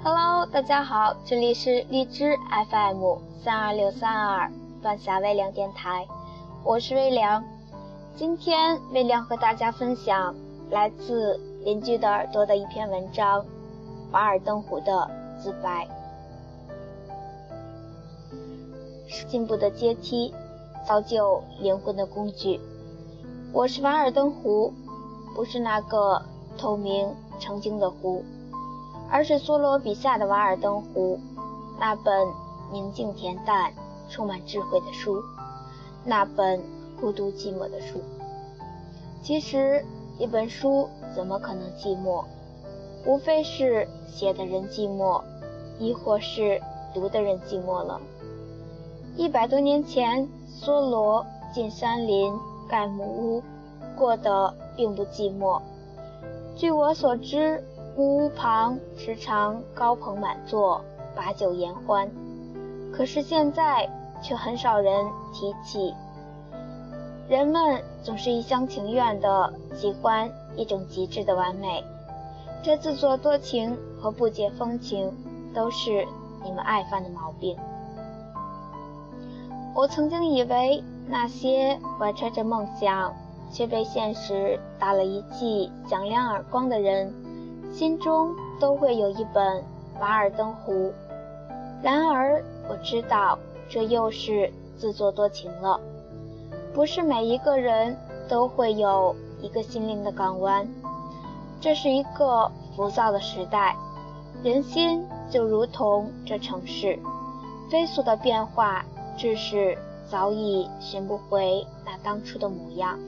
[0.00, 2.36] Hello，大家好，这里是荔枝
[2.70, 4.48] FM 三二六三二
[4.80, 6.06] 半夏微凉电台，
[6.62, 7.42] 我是微凉。
[8.14, 10.36] 今天微凉和大家分享
[10.70, 13.42] 来自邻居的耳朵的一篇文章
[14.12, 15.10] 《瓦尔登湖的
[15.42, 15.86] 自白》。
[19.08, 20.32] 是进步的阶梯，
[20.86, 22.60] 造就灵魂的工具。
[23.52, 24.72] 我是瓦尔登湖，
[25.34, 26.22] 不是那个
[26.56, 28.24] 透明澄清的湖。
[29.10, 31.18] 而是梭罗笔下的《瓦尔登湖》，
[31.80, 32.28] 那本
[32.70, 33.72] 宁静恬淡、
[34.10, 35.22] 充满智慧的书，
[36.04, 36.62] 那本
[37.00, 38.00] 孤独寂寞的书。
[39.22, 39.84] 其实，
[40.18, 42.24] 一本书怎么可能寂寞？
[43.06, 45.22] 无非是写的人寂寞，
[45.78, 46.60] 亦或是
[46.92, 48.00] 读的人寂寞了。
[49.16, 50.28] 一百多年前，
[50.60, 52.32] 梭罗进山林
[52.68, 53.42] 盖木屋，
[53.96, 55.62] 过得并不寂寞。
[56.54, 57.64] 据我所知。
[57.98, 60.80] 屋旁时常高朋满座，
[61.16, 62.08] 把酒言欢。
[62.92, 63.90] 可是现在
[64.22, 65.04] 却很少人
[65.34, 65.92] 提起。
[67.28, 71.82] 人们总是一厢情愿的喜欢一种极致的完美，
[72.62, 75.12] 这自作多情和不解风情
[75.52, 76.06] 都是
[76.44, 77.56] 你们爱犯的毛病。
[79.74, 83.12] 我曾经以为那些怀揣着梦想
[83.50, 87.12] 却被现实打了一记响亮耳光的人。
[87.78, 89.58] 心中都会有一本
[90.00, 90.72] 《瓦尔登湖》，
[91.80, 95.78] 然而我知道这又是自作多情了。
[96.74, 97.96] 不是每一个人
[98.28, 100.68] 都会有一个心灵的港湾。
[101.60, 103.76] 这是一个浮躁的时代，
[104.42, 106.98] 人心就如同这城市，
[107.70, 108.84] 飞速的变化，
[109.16, 109.78] 致使
[110.10, 112.98] 早已寻不回那当初的模样。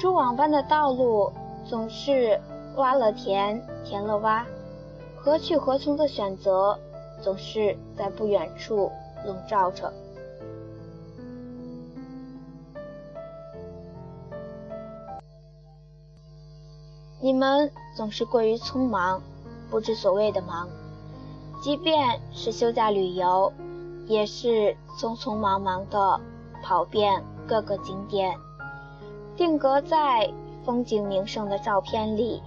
[0.00, 1.30] 蛛网般的道路
[1.64, 2.40] 总是。
[2.76, 4.44] 挖了填，填了挖，
[5.16, 6.78] 何去何从的选择，
[7.22, 8.90] 总是在不远处
[9.24, 9.92] 笼罩着。
[17.20, 19.22] 你们总是过于匆忙，
[19.70, 20.68] 不知所谓的忙。
[21.62, 23.50] 即便是休假旅游，
[24.06, 26.20] 也是匆匆忙忙的
[26.62, 28.36] 跑遍各个景点，
[29.36, 30.30] 定格在
[30.66, 32.42] 风景名胜的照片里。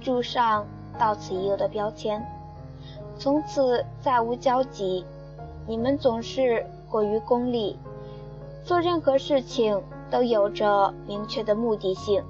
[0.00, 0.66] 注上
[0.98, 2.24] “到此一游”的标签，
[3.16, 5.04] 从此再无交集。
[5.66, 7.78] 你们总是过于功利，
[8.64, 12.22] 做任何事情都有着明确的目的性。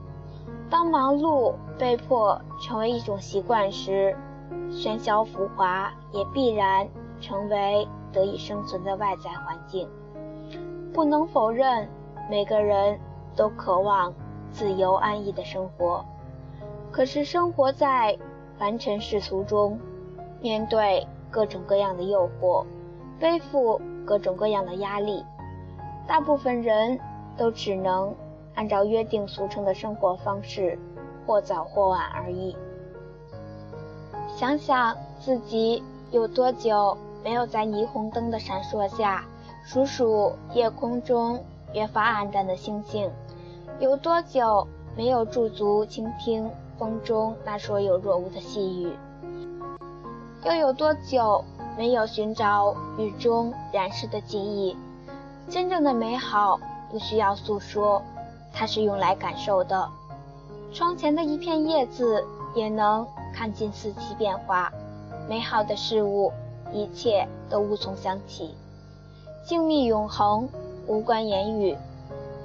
[0.69, 4.17] 当忙碌被迫成为一种习惯时，
[4.71, 6.89] 喧嚣浮华也必然
[7.21, 9.89] 成为得以生存的外在环境。
[10.93, 11.89] 不能否认，
[12.29, 12.99] 每个人
[13.37, 14.13] 都渴望
[14.51, 16.05] 自由安逸的生活。
[16.99, 18.19] 可是生活在
[18.59, 19.79] 凡尘世俗中，
[20.41, 22.65] 面对各种各样的诱惑，
[23.21, 25.25] 背负各种各样的压力，
[26.09, 26.99] 大部分人
[27.37, 28.13] 都只能
[28.57, 30.77] 按照约定俗成的生活方式，
[31.25, 32.57] 或早或晚而已。
[34.35, 39.25] 想想自己有多久没有在霓虹灯的闪烁下
[39.65, 43.09] 数数夜空中越发暗淡的星星，
[43.79, 44.67] 有多久
[44.97, 46.51] 没有驻足倾听。
[46.79, 48.93] 风中那若有若无的细雨，
[50.45, 51.45] 又有多久
[51.77, 54.77] 没有寻找雨中燃逝的记忆？
[55.51, 58.01] 真正的美好不需要诉说，
[58.53, 59.89] 它是用来感受的。
[60.73, 62.25] 窗前的一片叶子
[62.55, 64.73] 也能看尽四季变化。
[65.29, 66.33] 美好的事物，
[66.73, 68.55] 一切都无从想起。
[69.45, 70.49] 静谧永恒，
[70.87, 71.77] 无关言语。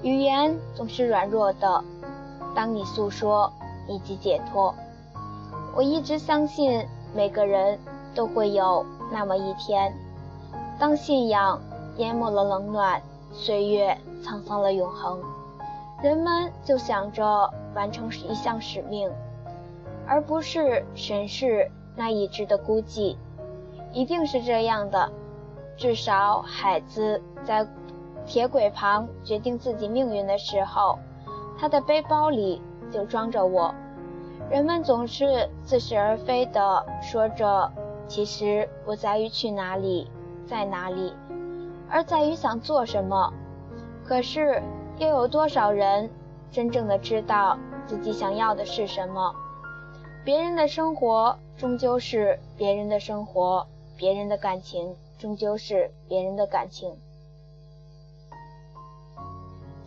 [0.02, 1.84] 语言总是软弱的，
[2.56, 3.54] 当你诉说。
[3.88, 4.74] 以及解脱。
[5.76, 7.80] 我一直相信，每个人
[8.16, 9.94] 都会有那么一天，
[10.80, 11.60] 当信仰
[11.98, 13.02] 淹没了冷暖，
[13.32, 15.20] 岁月沧桑了永恒，
[16.02, 19.12] 人们就想着完成一项使命，
[20.08, 23.16] 而不是审视那已知的孤寂。
[23.92, 25.12] 一定是这样的，
[25.75, 27.68] 至少海子在
[28.25, 30.98] 铁轨旁决定自己命运的时候，
[31.60, 32.62] 他的背包里。
[32.92, 33.74] 就装着我，
[34.54, 37.72] 人们总是似是而非地说着，
[38.08, 40.08] 其实不在于去哪里，
[40.46, 41.12] 在哪里，
[41.90, 43.34] 而在于想做什么。
[44.06, 44.62] 可是，
[45.00, 46.08] 又有多少人
[46.52, 47.58] 真正的知道
[47.88, 49.34] 自己想要的是什么？
[50.24, 53.66] 别人的生活终究是别人的生活，
[53.98, 56.96] 别人的感情终究是别人的感情。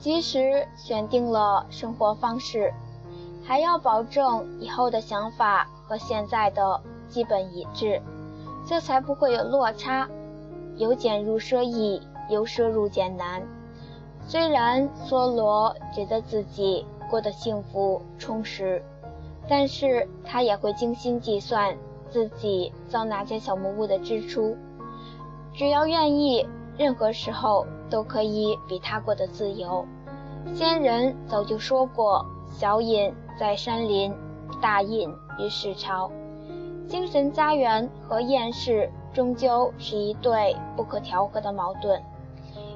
[0.00, 2.74] 即使选定了生活方式。
[3.46, 8.02] 还要保证以后的想法和现在的基本一致，
[8.66, 10.08] 这才不会有落差。
[10.76, 13.42] 由俭入奢易，由奢入俭难。
[14.26, 18.82] 虽然梭罗觉得自己过得幸福充实，
[19.48, 21.76] 但是他也会精心计算
[22.10, 24.56] 自己造哪间小木屋的支出。
[25.54, 26.46] 只要愿意，
[26.76, 29.86] 任何时候都可以比他过得自由。
[30.52, 34.14] 先人早就说过：“小隐在山林，
[34.60, 36.10] 大隐于世朝。”
[36.88, 42.00] 精神家园和厌世终究是一对不可调和的矛盾。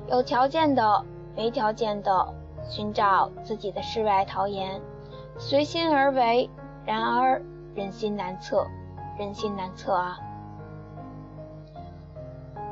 [0.08, 1.04] 有条件的、
[1.36, 2.34] 没条件的
[2.68, 4.80] 寻找自己的世外桃源，
[5.38, 6.50] 随心而为。
[6.84, 7.40] 然而
[7.74, 8.66] 人心难测，
[9.16, 10.18] 人心难测啊！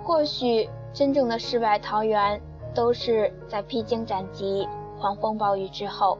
[0.02, 2.40] 或许真正的世外桃源，
[2.74, 4.66] 都是在披荆斩棘、
[4.98, 6.18] 狂风暴雨之后，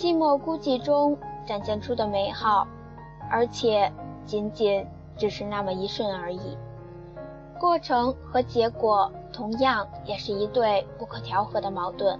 [0.00, 2.66] 寂寞孤寂中展现出的美好，
[3.30, 3.92] 而且
[4.24, 4.86] 仅仅
[5.18, 6.56] 只是那么一瞬而已。
[7.58, 12.18] 过程和结果同样也是一对不可调和的矛盾，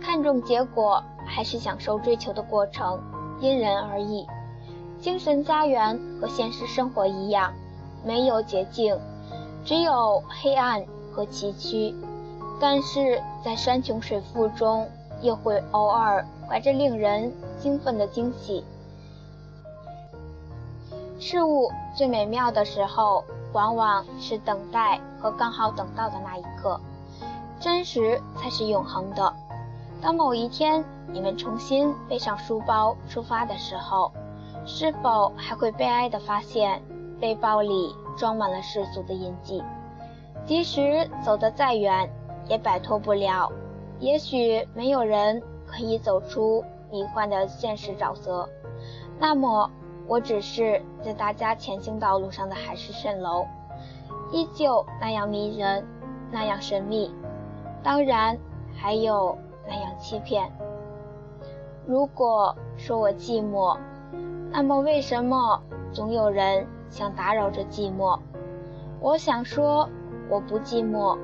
[0.00, 3.02] 看重结果还是享受追求的过程，
[3.40, 4.24] 因人而异。
[5.00, 7.52] 精神家园和现实生活一样，
[8.04, 8.96] 没有捷径。
[9.64, 11.92] 只有黑暗和崎岖，
[12.60, 14.88] 但是在山穷水复中，
[15.22, 18.64] 又会偶尔怀着令人兴奋的惊喜。
[21.18, 26.80] 事物最美妙的时候，往往是等待和刚好等到的那一刻，
[27.60, 29.32] 真实才是永恒的。
[30.00, 34.12] 当某一天你们重新背上书包出发的时候，
[34.66, 36.82] 是否还会悲哀地发现
[37.20, 37.94] 背包里？
[38.16, 39.60] 装满了世俗的印记，
[40.46, 42.08] 即使走得再远，
[42.46, 43.50] 也摆脱不了。
[43.98, 48.48] 也许没有人可以走出迷幻的现实沼泽，
[49.18, 49.70] 那么
[50.06, 53.46] 我只是在大家前行道路上的海市蜃楼，
[54.30, 55.86] 依旧那样迷人，
[56.30, 57.14] 那样神秘，
[57.82, 58.38] 当然
[58.74, 60.50] 还有那样欺骗。
[61.86, 63.78] 如果说我寂寞，
[64.50, 65.62] 那么为什么
[65.92, 66.66] 总有人？
[66.90, 68.20] 想打扰着寂寞，
[69.00, 69.88] 我想说
[70.30, 71.18] 我不寂寞，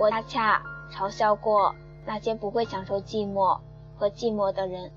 [0.00, 1.74] 我恰恰嘲笑过
[2.06, 3.58] 那些不会享受寂寞。
[4.02, 4.90] 和寂寞的人。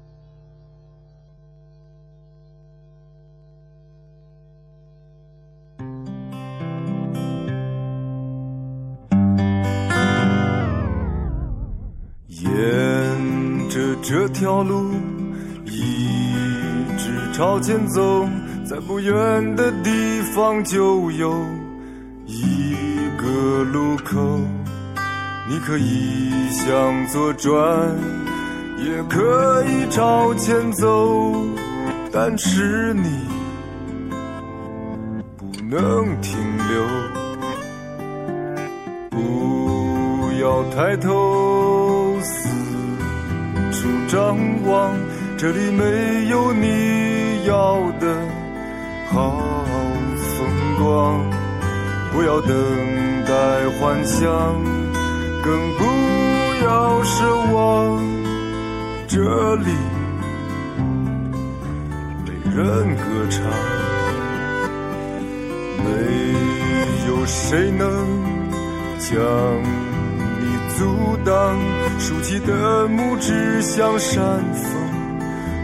[12.29, 14.91] 沿着这条路
[15.65, 16.07] 一
[16.97, 18.27] 直朝前走。
[18.67, 21.31] 在不远的地方就有
[22.25, 22.75] 一
[23.15, 24.39] 个路口，
[25.47, 27.95] 你可以向左转，
[28.77, 31.33] 也可以朝前走，
[32.11, 33.09] 但是你
[35.37, 36.37] 不能停
[36.69, 36.83] 留。
[39.09, 39.17] 不
[40.41, 42.49] 要抬头四
[43.71, 44.93] 处张望，
[45.37, 48.15] 这里没有你要的。
[49.07, 49.39] 好
[50.17, 51.23] 风光，
[52.11, 52.53] 不要等
[53.25, 53.33] 待
[53.79, 54.29] 幻想，
[55.41, 55.83] 更不
[56.65, 58.03] 要奢望。
[59.15, 59.71] 这里
[62.25, 63.41] 没人歌唱，
[65.85, 65.87] 没
[67.07, 67.87] 有谁能
[68.99, 69.15] 将
[70.41, 70.43] 你
[70.77, 71.57] 阻挡。
[71.97, 74.19] 竖起的拇指向山
[74.53, 74.69] 峰，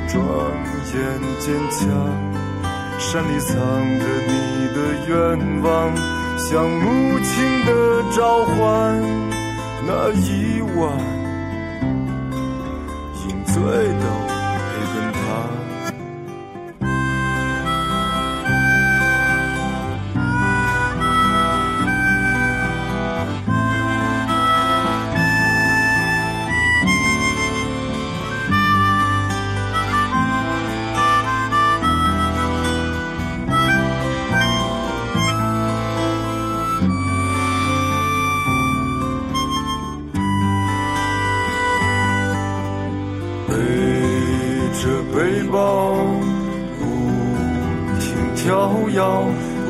[0.08, 0.24] 庄
[0.94, 1.02] 严
[1.42, 1.90] 坚强。
[3.00, 3.58] 山里藏
[4.00, 4.32] 着你
[4.74, 4.78] 的
[5.10, 5.94] 愿望，
[6.38, 7.70] 像母亲的
[8.16, 8.56] 召唤。
[9.86, 10.98] 那一晚，
[13.46, 13.54] 醉
[14.00, 14.31] 的。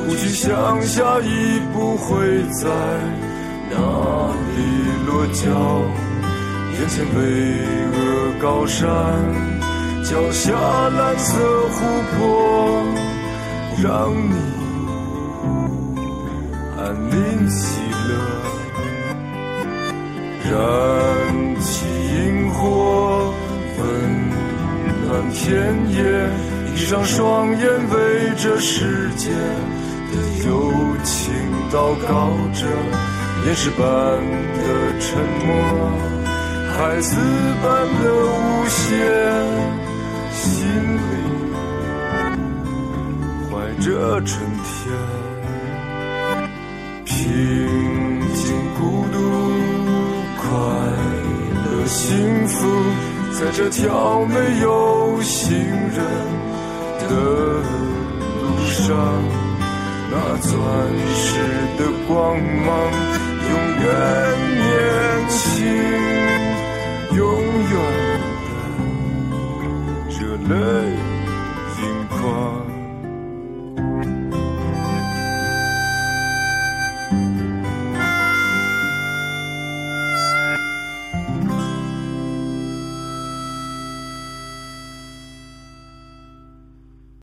[0.07, 2.67] 不去想下一步会在
[3.69, 3.77] 哪
[4.55, 4.59] 里
[5.05, 5.45] 落脚，
[6.73, 7.19] 眼前巍
[7.93, 7.95] 峨
[8.41, 8.87] 高山，
[10.03, 10.51] 脚下
[10.89, 11.37] 蓝色
[11.69, 11.77] 湖
[12.17, 12.19] 泊，
[13.81, 14.35] 让你
[16.77, 18.11] 安宁喜乐。
[20.43, 20.51] 燃
[21.61, 21.85] 起
[22.17, 23.33] 萤火，
[23.77, 23.81] 温
[25.07, 25.49] 暖田
[25.91, 25.97] 野，
[26.75, 29.29] 闭上双眼，为这世界。
[30.11, 30.51] 的友
[31.05, 31.33] 情
[31.71, 32.09] 祷告
[32.53, 32.67] 着，
[33.45, 33.81] 岩石般
[34.57, 34.63] 的
[34.99, 35.07] 沉
[35.45, 35.49] 默，
[36.75, 37.15] 孩子
[37.63, 37.65] 般
[38.03, 38.91] 的无限，
[40.33, 40.43] 心
[40.97, 40.99] 里
[43.49, 43.85] 怀着
[44.25, 44.29] 春
[44.65, 44.91] 天，
[47.05, 47.15] 平
[48.33, 48.43] 静、
[48.77, 48.81] 孤
[49.13, 49.15] 独、
[50.41, 50.43] 快
[51.63, 52.67] 乐、幸福，
[53.39, 56.03] 在这条没有行人
[57.11, 57.15] 的
[58.41, 58.47] 路。
[58.71, 58.87] 上
[60.09, 60.51] 那钻
[61.13, 61.27] 石
[61.77, 62.09] 的光
[62.41, 62.69] 芒，
[63.49, 63.51] 永
[63.83, 63.85] 远
[64.57, 64.63] 年
[65.29, 65.37] 轻，